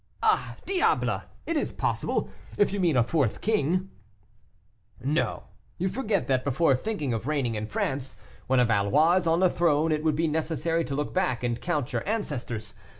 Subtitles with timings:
[0.23, 1.21] "Ah, diable!
[1.45, 2.27] it is possible!
[2.57, 3.91] If you mean a fourth king"
[5.03, 5.43] "No;
[5.77, 8.15] you forget that before thinking of reigning in France,
[8.47, 11.61] when a Valois is on the throne, it would be necessary to look back and
[11.61, 12.73] count your ancestors.